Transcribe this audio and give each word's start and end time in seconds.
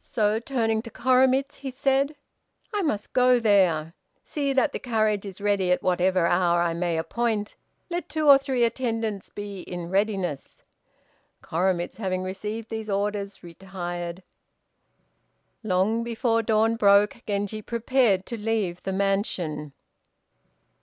So, 0.00 0.40
turning 0.40 0.80
to 0.80 0.90
Koremitz, 0.90 1.56
he 1.56 1.70
said, 1.70 2.16
"I 2.72 2.80
must 2.80 3.12
go 3.12 3.38
there. 3.38 3.92
See 4.24 4.54
that 4.54 4.72
the 4.72 4.78
carriage 4.78 5.26
is 5.26 5.42
ready 5.42 5.70
at 5.70 5.82
whatever 5.82 6.26
hour 6.26 6.62
I 6.62 6.72
may 6.72 6.96
appoint. 6.96 7.54
Let 7.90 8.08
two 8.08 8.26
or 8.30 8.38
three 8.38 8.64
attendants 8.64 9.28
be 9.28 9.60
in 9.60 9.90
readiness." 9.90 10.62
Koremitz, 11.42 11.98
having 11.98 12.22
received 12.22 12.70
these 12.70 12.88
orders, 12.88 13.42
retired. 13.42 14.22
Long 15.62 16.02
before 16.02 16.42
dawn 16.42 16.76
broke, 16.76 17.16
Genji 17.26 17.60
prepared 17.60 18.24
to 18.24 18.38
leave 18.38 18.82
the 18.84 18.92
mansion. 18.94 19.74